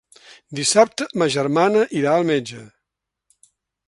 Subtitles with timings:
[0.59, 2.63] Dissabte ma germana irà al metge.